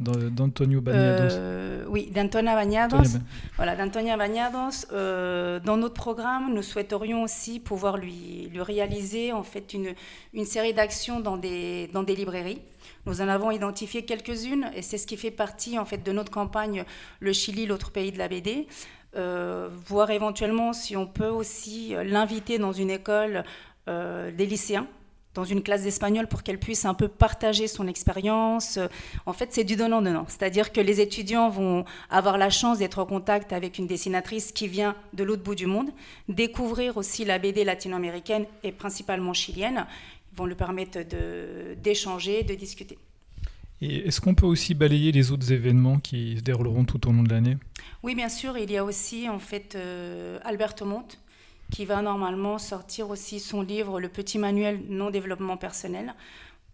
D'Antonio 0.00 0.80
Bagnados. 0.80 1.34
Euh, 1.34 1.84
oui, 1.88 2.10
d'Antonia 2.10 2.54
Bagnados. 2.54 3.18
Voilà, 3.56 3.76
d'Antonia 3.76 4.16
Bagnados. 4.16 4.86
dans 4.90 5.76
notre 5.76 5.94
programme, 5.94 6.54
nous 6.54 6.62
souhaiterions 6.62 7.22
aussi 7.22 7.60
pouvoir 7.60 7.98
lui, 7.98 8.48
lui 8.52 8.62
réaliser 8.62 9.32
en 9.32 9.42
fait 9.42 9.74
une, 9.74 9.94
une 10.32 10.46
série 10.46 10.72
d'actions 10.72 11.20
dans 11.20 11.36
des, 11.36 11.88
dans 11.92 12.02
des 12.02 12.16
librairies. 12.16 12.62
Nous 13.06 13.20
en 13.20 13.28
avons 13.28 13.50
identifié 13.50 14.04
quelques-unes 14.04 14.70
et 14.74 14.82
c'est 14.82 14.98
ce 14.98 15.06
qui 15.06 15.16
fait 15.16 15.30
partie 15.30 15.78
en 15.78 15.84
fait 15.84 16.02
de 16.02 16.12
notre 16.12 16.32
campagne 16.32 16.84
Le 17.20 17.32
Chili, 17.32 17.66
l'autre 17.66 17.90
pays 17.90 18.12
de 18.12 18.18
la 18.18 18.28
BD. 18.28 18.66
Euh, 19.16 19.68
voir 19.86 20.10
éventuellement 20.10 20.72
si 20.72 20.96
on 20.96 21.06
peut 21.06 21.28
aussi 21.28 21.94
l'inviter 22.04 22.58
dans 22.58 22.72
une 22.72 22.90
école 22.90 23.44
euh, 23.88 24.30
des 24.30 24.46
lycéens 24.46 24.86
dans 25.34 25.44
une 25.44 25.62
classe 25.62 25.82
d'espagnol 25.84 26.26
pour 26.26 26.42
qu'elle 26.42 26.58
puisse 26.58 26.84
un 26.84 26.94
peu 26.94 27.08
partager 27.08 27.68
son 27.68 27.86
expérience. 27.86 28.78
En 29.26 29.32
fait, 29.32 29.48
c'est 29.52 29.64
du 29.64 29.76
donnant-donnant. 29.76 30.26
C'est-à-dire 30.28 30.72
que 30.72 30.80
les 30.80 31.00
étudiants 31.00 31.48
vont 31.48 31.84
avoir 32.10 32.36
la 32.36 32.50
chance 32.50 32.78
d'être 32.78 32.98
en 32.98 33.06
contact 33.06 33.52
avec 33.52 33.78
une 33.78 33.86
dessinatrice 33.86 34.52
qui 34.52 34.66
vient 34.66 34.96
de 35.12 35.22
l'autre 35.22 35.42
bout 35.42 35.54
du 35.54 35.66
monde, 35.66 35.90
découvrir 36.28 36.96
aussi 36.96 37.24
la 37.24 37.38
BD 37.38 37.64
latino-américaine 37.64 38.46
et 38.64 38.72
principalement 38.72 39.32
chilienne, 39.32 39.86
vont 40.34 40.46
lui 40.46 40.54
permettre 40.54 41.00
d'échanger, 41.80 42.42
de, 42.42 42.54
discuter. 42.54 42.98
Et 43.80 44.08
est-ce 44.08 44.20
qu'on 44.20 44.34
peut 44.34 44.46
aussi 44.46 44.74
balayer 44.74 45.10
les 45.12 45.32
autres 45.32 45.52
événements 45.52 45.98
qui 45.98 46.36
se 46.36 46.42
dérouleront 46.42 46.84
tout 46.84 47.08
au 47.08 47.12
long 47.12 47.22
de 47.22 47.30
l'année? 47.30 47.56
Oui, 48.02 48.14
bien 48.14 48.28
sûr, 48.28 48.58
il 48.58 48.70
y 48.70 48.76
a 48.76 48.84
aussi 48.84 49.28
en 49.28 49.38
fait 49.38 49.76
Alberto 50.44 50.84
Monte 50.84 51.18
qui 51.70 51.84
va 51.84 52.02
normalement 52.02 52.58
sortir 52.58 53.10
aussi 53.10 53.40
son 53.40 53.62
livre 53.62 54.00
Le 54.00 54.08
petit 54.08 54.38
manuel 54.38 54.82
non 54.88 55.10
développement 55.10 55.56
personnel. 55.56 56.14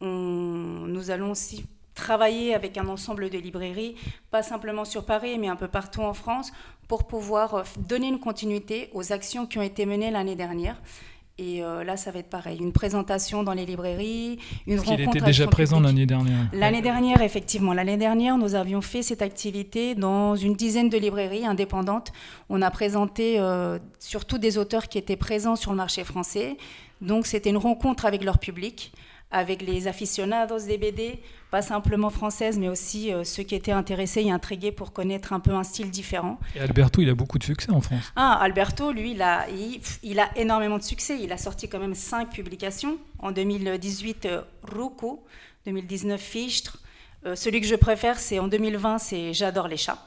nous 0.00 1.10
allons 1.10 1.30
aussi 1.30 1.66
travailler 1.94 2.54
avec 2.54 2.76
un 2.76 2.88
ensemble 2.88 3.30
de 3.30 3.38
librairies, 3.38 3.96
pas 4.30 4.42
simplement 4.42 4.84
sur 4.84 5.04
Paris, 5.04 5.38
mais 5.38 5.48
un 5.48 5.56
peu 5.56 5.68
partout 5.68 6.02
en 6.02 6.14
France, 6.14 6.52
pour 6.88 7.06
pouvoir 7.06 7.64
donner 7.78 8.08
une 8.08 8.20
continuité 8.20 8.90
aux 8.92 9.12
actions 9.12 9.46
qui 9.46 9.58
ont 9.58 9.62
été 9.62 9.86
menées 9.86 10.10
l'année 10.10 10.36
dernière. 10.36 10.80
Et 11.38 11.62
euh, 11.62 11.84
là, 11.84 11.98
ça 11.98 12.10
va 12.10 12.20
être 12.20 12.30
pareil. 12.30 12.58
Une 12.58 12.72
présentation 12.72 13.42
dans 13.42 13.52
les 13.52 13.66
librairies, 13.66 14.38
une 14.66 14.78
rencontre. 14.78 15.00
Il 15.00 15.08
était 15.08 15.20
déjà 15.20 15.46
présent 15.46 15.80
l'année 15.80 16.06
dernière. 16.06 16.48
L'année 16.54 16.80
dernière, 16.80 17.20
effectivement. 17.20 17.74
L'année 17.74 17.98
dernière, 17.98 18.38
nous 18.38 18.54
avions 18.54 18.80
fait 18.80 19.02
cette 19.02 19.20
activité 19.20 19.94
dans 19.94 20.34
une 20.34 20.54
dizaine 20.54 20.88
de 20.88 20.96
librairies 20.96 21.44
indépendantes. 21.44 22.10
On 22.48 22.62
a 22.62 22.70
présenté 22.70 23.38
euh, 23.38 23.78
surtout 23.98 24.38
des 24.38 24.56
auteurs 24.56 24.88
qui 24.88 24.96
étaient 24.96 25.16
présents 25.16 25.56
sur 25.56 25.72
le 25.72 25.76
marché 25.76 26.04
français. 26.04 26.56
Donc, 27.02 27.26
c'était 27.26 27.50
une 27.50 27.58
rencontre 27.58 28.06
avec 28.06 28.24
leur 28.24 28.38
public 28.38 28.92
avec 29.30 29.62
les 29.62 29.88
aficionados 29.88 30.60
des 30.66 30.78
BD, 30.78 31.20
pas 31.50 31.62
simplement 31.62 32.10
françaises, 32.10 32.58
mais 32.58 32.68
aussi 32.68 33.12
euh, 33.12 33.24
ceux 33.24 33.42
qui 33.42 33.54
étaient 33.54 33.72
intéressés 33.72 34.22
et 34.22 34.30
intrigués 34.30 34.72
pour 34.72 34.92
connaître 34.92 35.32
un 35.32 35.40
peu 35.40 35.52
un 35.52 35.64
style 35.64 35.90
différent. 35.90 36.38
Et 36.54 36.60
Alberto, 36.60 37.02
il 37.02 37.10
a 37.10 37.14
beaucoup 37.14 37.38
de 37.38 37.44
succès 37.44 37.70
en 37.70 37.80
France. 37.80 38.12
Ah, 38.14 38.38
Alberto, 38.40 38.92
lui, 38.92 39.12
il 39.12 39.22
a, 39.22 39.46
il, 40.02 40.20
a 40.20 40.30
énormément 40.36 40.78
de 40.78 40.82
succès. 40.82 41.18
Il 41.20 41.32
a 41.32 41.38
sorti 41.38 41.68
quand 41.68 41.80
même 41.80 41.94
cinq 41.94 42.30
publications. 42.30 42.98
En 43.18 43.32
2018, 43.32 44.26
euh, 44.26 44.42
Ruko, 44.62 45.24
2019, 45.66 46.20
Fichtre. 46.20 46.78
Euh, 47.26 47.34
celui 47.34 47.60
que 47.60 47.66
je 47.66 47.74
préfère, 47.74 48.18
c'est 48.18 48.38
en 48.38 48.46
2020, 48.46 48.98
c'est 48.98 49.32
J'adore 49.32 49.68
les 49.68 49.76
chats. 49.76 49.98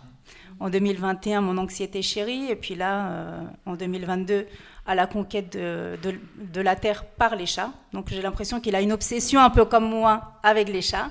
En 0.60 0.70
2021, 0.70 1.42
Mon 1.42 1.58
anxiété 1.58 2.02
chérie. 2.02 2.50
Et 2.50 2.56
puis 2.56 2.76
là, 2.76 3.42
en 3.66 3.76
2022, 3.76 4.46
à 4.90 4.96
la 4.96 5.06
conquête 5.06 5.56
de, 5.56 6.62
la 6.62 6.76
terre 6.76 7.06
par 7.06 7.36
les 7.36 7.46
chats. 7.46 7.72
Donc 7.94 8.10
j'ai 8.10 8.24
l'impression 8.24 8.60
qu'il 8.60 8.76
a 8.76 8.82
une 8.82 8.92
obsession 8.92 9.40
un 9.40 9.52
peu 9.52 9.64
comme 9.66 9.88
moi 9.88 10.40
avec 10.42 10.68
les 10.68 10.82
chats. 10.82 11.10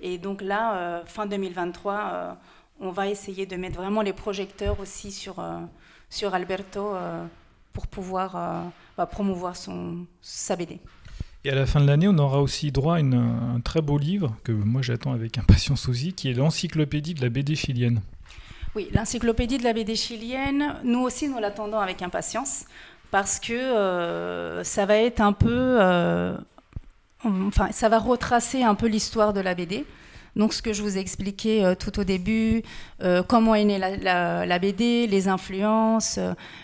Et 0.00 0.16
donc 0.16 0.42
là, 0.42 0.76
euh, 0.76 1.02
fin 1.06 1.26
2023, 1.26 1.94
euh, 1.94 2.32
on 2.78 2.92
va 2.92 3.08
essayer 3.08 3.44
de 3.44 3.56
mettre 3.56 3.78
vraiment 3.78 4.02
les 4.02 4.12
projecteurs 4.12 4.78
aussi 4.78 5.10
sur, 5.10 5.40
euh, 5.40 5.58
sur 6.08 6.34
Alberto 6.34 6.92
pour 7.72 7.88
pouvoir 7.88 8.70
bah, 8.96 9.06
promouvoir 9.06 9.56
son, 9.56 10.06
sa 10.22 10.54
BD. 10.54 10.78
Et 11.44 11.50
à 11.50 11.56
la 11.56 11.66
fin 11.66 11.80
de 11.80 11.86
l'année, 11.86 12.06
on 12.06 12.18
aura 12.18 12.40
aussi 12.40 12.70
droit 12.70 12.96
à 12.96 13.00
un 13.00 13.60
très 13.60 13.82
beau 13.82 13.98
livre 13.98 14.36
que 14.44 14.52
moi 14.52 14.82
j'attends 14.82 15.12
avec 15.12 15.36
impatience 15.38 15.88
aussi, 15.88 16.12
qui 16.12 16.30
est 16.30 16.34
l'encyclopédie 16.34 17.14
de 17.14 17.22
la 17.22 17.28
BD 17.28 17.56
chilienne. 17.56 18.02
Oui, 18.76 18.90
l'encyclopédie 18.92 19.56
de 19.56 19.64
la 19.64 19.72
BD 19.72 19.96
chilienne, 19.96 20.74
nous 20.84 21.00
aussi 21.00 21.30
nous 21.30 21.38
l'attendons 21.38 21.78
avec 21.78 22.02
impatience 22.02 22.66
parce 23.10 23.40
que 23.40 23.54
euh, 23.54 24.62
ça 24.64 24.84
va 24.84 24.98
être 24.98 25.22
un 25.22 25.32
peu, 25.32 25.78
euh, 25.80 26.36
enfin, 27.24 27.68
ça 27.72 27.88
va 27.88 27.98
retracer 27.98 28.64
un 28.64 28.74
peu 28.74 28.86
l'histoire 28.86 29.32
de 29.32 29.40
la 29.40 29.54
BD. 29.54 29.86
Donc, 30.36 30.52
ce 30.52 30.60
que 30.60 30.74
je 30.74 30.82
vous 30.82 30.98
ai 30.98 31.00
expliqué 31.00 31.64
euh, 31.64 31.74
tout 31.74 31.98
au 31.98 32.04
début, 32.04 32.62
comment 33.28 33.54
est 33.54 33.64
née 33.64 33.78
la, 33.78 34.58
BD, 34.58 35.06
les 35.06 35.26
influences. 35.26 36.20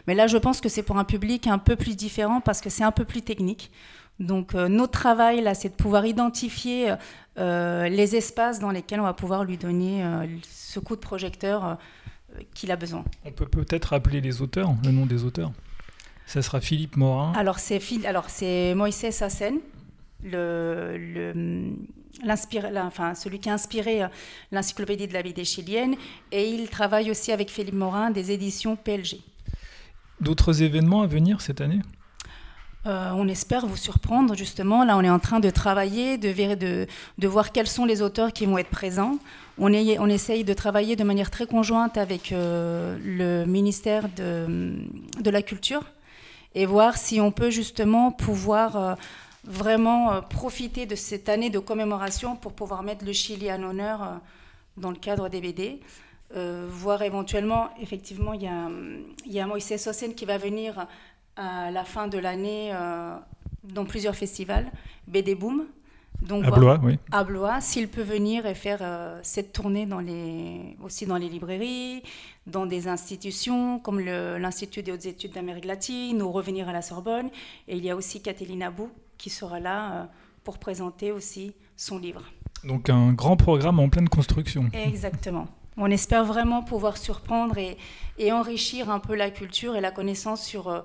mais 0.07 0.14
là, 0.14 0.26
je 0.26 0.37
pense 0.37 0.61
que 0.61 0.69
c'est 0.69 0.83
pour 0.83 0.99
un 0.99 1.04
public 1.04 1.47
un 1.47 1.57
peu 1.57 1.76
plus 1.76 1.97
différent 1.97 2.42
parce 2.42 2.61
que 2.61 2.69
c'est 2.69 2.85
un 2.85 2.92
peu 2.92 3.07
plus 3.07 3.23
technique. 3.23 3.71
Donc, 4.22 4.54
notre 4.54 4.92
travail, 4.92 5.42
là, 5.42 5.54
c'est 5.54 5.68
de 5.68 5.74
pouvoir 5.74 6.06
identifier 6.06 6.94
les 7.36 8.16
espaces 8.16 8.60
dans 8.60 8.70
lesquels 8.70 9.00
on 9.00 9.04
va 9.04 9.14
pouvoir 9.14 9.44
lui 9.44 9.58
donner 9.58 10.04
ce 10.48 10.80
coup 10.80 10.96
de 10.96 11.00
projecteur 11.00 11.76
qu'il 12.54 12.70
a 12.70 12.76
besoin. 12.76 13.04
On 13.24 13.32
peut 13.32 13.46
peut-être 13.46 13.92
appeler 13.92 14.20
les 14.20 14.40
auteurs, 14.40 14.70
le 14.84 14.92
nom 14.92 15.06
des 15.06 15.24
auteurs 15.24 15.52
ça 16.26 16.42
sera 16.42 16.60
Philippe 16.60 16.96
Morin. 16.96 17.32
Alors 17.36 17.58
c'est 17.58 17.80
alors 18.06 18.30
c'est 18.30 18.74
Moïse 18.74 19.10
Sassen, 19.10 19.58
le, 20.24 20.96
le 20.96 21.72
enfin, 22.76 23.14
celui 23.14 23.38
qui 23.38 23.50
a 23.50 23.54
inspiré 23.54 24.02
euh, 24.02 24.08
l'encyclopédie 24.50 25.08
de 25.08 25.12
la 25.12 25.22
BD 25.22 25.44
chilienne, 25.44 25.94
et 26.30 26.48
il 26.48 26.68
travaille 26.68 27.10
aussi 27.10 27.32
avec 27.32 27.50
Philippe 27.50 27.74
Morin 27.74 28.10
des 28.10 28.30
éditions 28.30 28.76
PLG. 28.76 29.18
D'autres 30.20 30.62
événements 30.62 31.02
à 31.02 31.06
venir 31.06 31.40
cette 31.40 31.60
année? 31.60 31.80
Euh, 32.84 33.12
on 33.14 33.28
espère 33.28 33.64
vous 33.64 33.76
surprendre 33.76 34.34
justement. 34.34 34.84
Là, 34.84 34.96
on 34.96 35.02
est 35.02 35.10
en 35.10 35.20
train 35.20 35.38
de 35.38 35.50
travailler, 35.50 36.18
de, 36.18 36.86
voir 37.26 37.52
quels 37.52 37.68
sont 37.68 37.84
les 37.84 38.02
auteurs 38.02 38.32
qui 38.32 38.44
vont 38.44 38.58
être 38.58 38.70
présents. 38.70 39.18
On, 39.58 39.72
essaye 39.72 40.42
de 40.42 40.52
travailler 40.52 40.96
de 40.96 41.04
manière 41.04 41.30
très 41.30 41.46
conjointe 41.46 41.96
avec 41.96 42.32
euh, 42.32 42.98
le 43.04 43.44
ministère 43.46 44.08
de, 44.16 45.30
la 45.30 45.42
Culture 45.42 45.84
et 46.54 46.66
voir 46.66 46.96
si 46.96 47.20
on 47.20 47.30
peut 47.30 47.50
justement 47.50 48.10
pouvoir 48.10 48.76
euh, 48.76 48.94
vraiment 49.44 50.20
profiter 50.22 50.86
de 50.86 50.96
cette 50.96 51.28
année 51.28 51.50
de 51.50 51.60
commémoration 51.60 52.34
pour 52.34 52.52
pouvoir 52.52 52.82
mettre 52.82 53.04
le 53.04 53.12
Chili 53.12 53.52
en 53.52 53.62
honneur 53.62 54.20
dans 54.76 54.90
le 54.90 54.96
cadre 54.96 55.28
des 55.28 55.40
BD. 55.40 55.80
voir 56.68 57.02
éventuellement, 57.02 57.68
effectivement, 57.80 58.32
il 58.32 58.42
y 58.42 58.46
a, 58.48 58.68
il 59.26 59.32
y 59.32 59.40
a 59.40 59.46
Moïse 59.46 59.76
Sosen 59.76 60.14
qui 60.14 60.24
va 60.24 60.38
venir 60.38 60.86
à 61.36 61.70
la 61.70 61.84
fin 61.84 62.08
de 62.08 62.18
l'année 62.18 62.72
dans 63.64 63.84
plusieurs 63.84 64.14
festivals, 64.16 64.70
BD 65.06 65.34
Boom, 65.34 65.66
donc, 66.22 66.44
à 66.44 66.50
Blois, 66.50 66.80
oui. 66.82 66.98
À 67.10 67.24
Blois, 67.24 67.60
s'il 67.60 67.88
peut 67.88 68.02
venir 68.02 68.46
et 68.46 68.54
faire 68.54 68.78
euh, 68.80 69.18
cette 69.22 69.52
tournée 69.52 69.86
dans 69.86 69.98
les, 69.98 70.76
aussi 70.82 71.04
dans 71.04 71.16
les 71.16 71.28
librairies, 71.28 72.02
dans 72.46 72.64
des 72.64 72.86
institutions 72.86 73.80
comme 73.80 73.98
l'Institut 73.98 74.82
des 74.82 74.92
hautes 74.92 75.06
études 75.06 75.32
d'Amérique 75.32 75.64
latine 75.64 76.22
ou 76.22 76.30
revenir 76.30 76.68
à 76.68 76.72
la 76.72 76.82
Sorbonne. 76.82 77.28
Et 77.66 77.76
il 77.76 77.84
y 77.84 77.90
a 77.90 77.96
aussi 77.96 78.22
Kathleen 78.22 78.62
Abou 78.62 78.90
qui 79.18 79.30
sera 79.30 79.58
là 79.58 79.92
euh, 79.92 80.04
pour 80.44 80.58
présenter 80.58 81.10
aussi 81.10 81.54
son 81.76 81.98
livre. 81.98 82.22
Donc 82.64 82.88
un 82.88 83.12
grand 83.12 83.36
programme 83.36 83.80
en 83.80 83.88
pleine 83.88 84.08
construction. 84.08 84.68
Exactement. 84.72 85.48
On 85.76 85.90
espère 85.90 86.24
vraiment 86.24 86.62
pouvoir 86.62 86.96
surprendre 86.96 87.56
et, 87.58 87.76
enrichir 88.32 88.90
un 88.90 89.00
peu 89.00 89.14
la 89.14 89.30
culture 89.30 89.74
et 89.74 89.80
la 89.80 89.90
connaissance 89.90 90.44
sur, 90.44 90.68
euh, 90.68 90.82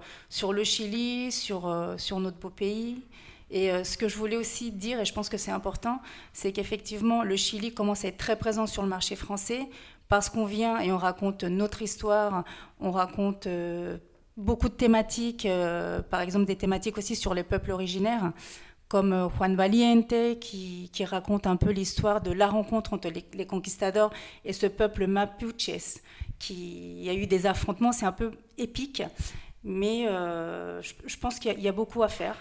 le 0.52 0.64
Chili, 0.64 1.32
sur, 1.32 1.96
sur 1.98 2.20
notre 2.20 2.38
beau 2.38 2.50
pays. 2.50 3.04
Et 3.50 3.72
euh, 3.72 3.84
ce 3.84 3.98
que 3.98 4.08
je 4.08 4.18
voulais 4.18 4.36
aussi 4.36 4.72
dire, 4.72 5.00
et 5.00 5.06
je 5.06 5.14
pense 5.14 5.30
que 5.30 5.38
c'est 5.38 5.52
important, 5.52 6.02
c'est 6.34 6.52
qu'effectivement, 6.52 7.24
le 7.24 7.36
Chili 7.38 7.74
commence 7.74 8.04
à 8.04 8.10
être 8.10 8.18
très 8.18 8.38
présent 8.38 8.68
sur 8.68 8.84
le 8.84 8.90
marché 8.90 9.16
français 9.16 9.70
parce 10.10 10.30
qu'on 10.30 10.46
vient 10.46 10.80
et 10.80 10.92
on 10.92 10.98
raconte 10.98 11.44
notre 11.44 11.82
histoire, 11.82 12.44
on 12.80 12.92
raconte 12.92 13.48
euh, 13.48 13.98
beaucoup 14.36 14.70
de 14.70 14.74
thématiques, 14.74 15.46
euh, 15.46 16.02
par 16.02 16.22
exemple 16.22 16.46
des 16.46 16.56
thématiques 16.56 16.98
aussi 16.98 17.16
sur 17.16 17.34
les 17.34 17.44
peuples 17.44 17.72
originaires, 17.72 18.32
comme 18.88 19.30
Juan 19.38 19.56
Valiente, 19.56 20.14
qui, 20.40 20.90
qui 20.94 21.06
raconte 21.06 21.48
un 21.48 21.58
peu 21.58 21.72
l'histoire 21.72 22.22
de 22.22 22.32
la 22.32 22.48
rencontre 22.48 22.94
entre 22.94 23.10
les, 23.10 23.26
les, 23.34 23.46
conquistadors 23.46 24.12
et 24.46 24.54
ce 24.54 24.66
peuple 24.66 25.08
mapuches, 25.08 26.00
qui 26.40 27.04
y 27.04 27.10
a 27.10 27.14
eu 27.14 27.28
des 27.28 27.46
affrontements, 27.46 27.92
c'est 27.92 28.06
un 28.06 28.12
peu 28.12 28.32
épique, 28.58 29.04
mais 29.64 30.06
je, 30.06 30.94
je, 31.06 31.18
pense 31.18 31.40
qu'il 31.40 31.60
y, 31.60 31.64
y 31.64 31.68
a 31.68 31.72
beaucoup 31.72 32.04
à 32.04 32.08
faire 32.08 32.38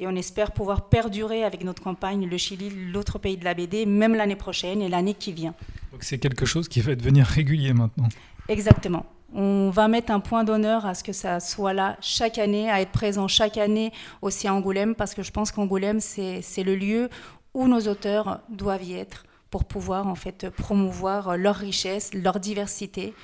et 0.00 0.06
on 0.06 0.16
espère 0.16 0.52
pouvoir 0.52 0.88
perdurer 0.88 1.44
avec 1.44 1.62
notre 1.62 1.82
campagne 1.82 2.26
le 2.26 2.36
Chili, 2.38 2.70
l'autre 2.90 3.18
pays 3.18 3.36
de 3.36 3.44
la 3.44 3.52
BD, 3.52 3.84
même 3.84 4.14
l'année 4.14 4.36
prochaine 4.36 4.80
et 4.80 4.88
l'année 4.88 5.14
qui 5.14 5.32
vient. 5.32 5.54
Donc 5.92 6.02
c'est 6.02 6.18
quelque 6.18 6.46
chose 6.46 6.68
qui 6.68 6.80
va 6.80 6.94
devenir 6.94 7.26
régulier 7.26 7.74
maintenant. 7.74 8.08
Exactement. 8.48 9.04
On 9.34 9.70
va 9.70 9.88
mettre 9.88 10.12
un 10.12 10.20
point 10.20 10.44
d'honneur 10.44 10.86
à 10.86 10.94
ce 10.94 11.04
que 11.04 11.12
ça 11.12 11.40
soit 11.40 11.72
là 11.72 11.96
chaque 12.00 12.38
année, 12.38 12.70
à 12.70 12.80
être 12.80 12.90
présent 12.90 13.28
chaque 13.28 13.58
année 13.58 13.92
aussi 14.22 14.48
à 14.48 14.54
Angoulême, 14.54 14.94
parce 14.94 15.14
que 15.14 15.22
je 15.22 15.30
pense 15.30 15.52
qu'Angoulême, 15.52 16.00
c'est 16.00 16.62
le 16.64 16.74
lieu 16.74 17.10
où 17.54 17.68
nos 17.68 17.80
auteurs 17.80 18.40
doivent 18.48 18.84
y 18.84 18.94
être 18.94 19.24
pour 19.50 19.64
pouvoir 19.64 20.06
en 20.06 20.14
fait 20.14 20.48
promouvoir 20.50 21.36
leur 21.36 21.56
richesse, 21.56 22.14
leur 22.14 22.40
diversité 22.40 23.14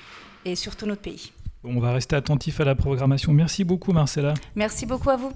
et 0.45 0.55
surtout 0.55 0.85
notre 0.85 1.01
pays. 1.01 1.31
On 1.63 1.79
va 1.79 1.91
rester 1.91 2.15
attentif 2.15 2.59
à 2.61 2.65
la 2.65 2.75
programmation. 2.75 3.33
Merci 3.33 3.63
beaucoup 3.63 3.91
Marcella. 3.91 4.33
Merci 4.55 4.85
beaucoup 4.85 5.09
à 5.09 5.15
vous. 5.17 5.31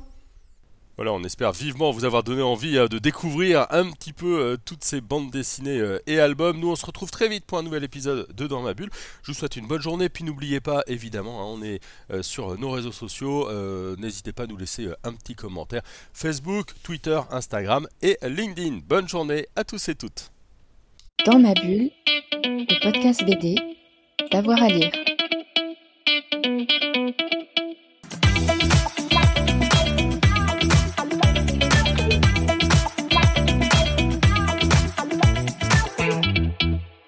Voilà, 1.01 1.13
on 1.13 1.23
espère 1.23 1.51
vivement 1.51 1.89
vous 1.89 2.05
avoir 2.05 2.21
donné 2.21 2.43
envie 2.43 2.77
euh, 2.77 2.87
de 2.87 2.99
découvrir 2.99 3.65
un 3.71 3.89
petit 3.89 4.13
peu 4.13 4.39
euh, 4.39 4.57
toutes 4.63 4.83
ces 4.83 5.01
bandes 5.01 5.31
dessinées 5.31 5.79
euh, 5.79 5.97
et 6.05 6.19
albums. 6.19 6.59
Nous, 6.59 6.69
on 6.69 6.75
se 6.75 6.85
retrouve 6.85 7.09
très 7.09 7.27
vite 7.27 7.43
pour 7.43 7.57
un 7.57 7.63
nouvel 7.63 7.83
épisode 7.83 8.27
de 8.35 8.45
Dans 8.45 8.61
ma 8.61 8.75
bulle. 8.75 8.91
Je 9.23 9.31
vous 9.31 9.33
souhaite 9.33 9.55
une 9.55 9.65
bonne 9.65 9.81
journée, 9.81 10.09
puis 10.09 10.23
n'oubliez 10.23 10.59
pas, 10.59 10.83
évidemment, 10.85 11.41
hein, 11.41 11.57
on 11.57 11.63
est 11.63 11.79
sur 12.21 12.55
nos 12.59 12.69
réseaux 12.69 12.91
sociaux. 12.91 13.49
N'hésitez 13.97 14.31
pas 14.31 14.43
à 14.43 14.45
nous 14.45 14.57
laisser 14.57 14.89
un 15.03 15.13
petit 15.13 15.33
commentaire. 15.33 15.81
Facebook, 16.13 16.67
Twitter, 16.83 17.19
Instagram 17.31 17.87
et 18.03 18.19
LinkedIn. 18.21 18.81
Bonne 18.87 19.09
journée 19.09 19.47
à 19.55 19.63
tous 19.63 19.89
et 19.89 19.95
toutes. 19.95 20.29
Dans 21.25 21.39
ma 21.39 21.55
bulle, 21.55 21.89
le 22.43 22.83
podcast 22.83 23.25
BD, 23.25 23.55
d'avoir 24.31 24.61
à 24.61 24.67
lire. 24.67 24.91